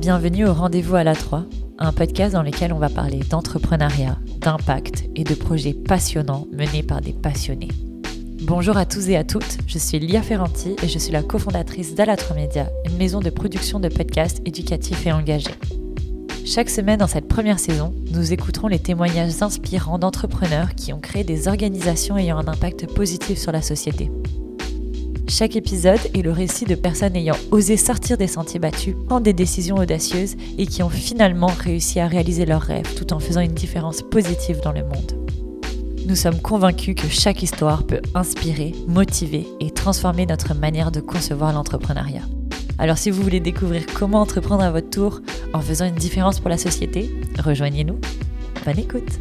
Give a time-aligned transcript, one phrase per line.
[0.00, 1.44] Bienvenue au Rendez-vous à la 3,
[1.78, 7.02] un podcast dans lequel on va parler d'entrepreneuriat, d'impact et de projets passionnants menés par
[7.02, 7.68] des passionnés.
[8.40, 11.94] Bonjour à tous et à toutes, je suis Lia Ferranti et je suis la cofondatrice
[11.94, 15.50] d'Ala3 Media, une maison de production de podcasts éducatifs et engagés.
[16.46, 21.24] Chaque semaine dans cette première saison, nous écouterons les témoignages inspirants d'entrepreneurs qui ont créé
[21.24, 24.10] des organisations ayant un impact positif sur la société.
[25.30, 29.32] Chaque épisode est le récit de personnes ayant osé sortir des sentiers battus, prendre des
[29.32, 33.54] décisions audacieuses et qui ont finalement réussi à réaliser leurs rêves tout en faisant une
[33.54, 35.12] différence positive dans le monde.
[36.04, 41.52] Nous sommes convaincus que chaque histoire peut inspirer, motiver et transformer notre manière de concevoir
[41.52, 42.24] l'entrepreneuriat.
[42.78, 45.20] Alors si vous voulez découvrir comment entreprendre à votre tour
[45.54, 47.08] en faisant une différence pour la société,
[47.38, 48.00] rejoignez-nous.
[48.64, 49.20] Bonne écoute